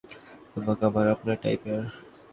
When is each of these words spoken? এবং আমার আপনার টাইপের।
এবং 0.57 0.75
আমার 0.87 1.05
আপনার 1.07 1.37
টাইপের। 1.43 1.81